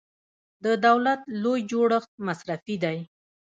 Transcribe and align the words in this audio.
د 0.63 0.65
دولت 0.85 1.21
لوی 1.43 1.61
جوړښت 1.71 2.11
مصرفي 2.27 2.75
دی. 2.83 2.97